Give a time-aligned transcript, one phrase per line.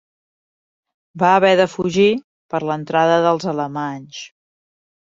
[1.25, 2.09] Va haver de fugir
[2.55, 4.29] per l'entrada dels alemanys.